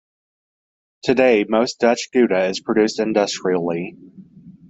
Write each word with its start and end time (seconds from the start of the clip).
Today, 1.03 1.45
most 1.47 1.79
Dutch 1.79 2.09
Gouda 2.11 2.45
is 2.45 2.59
produced 2.59 2.99
industrially. 2.99 3.95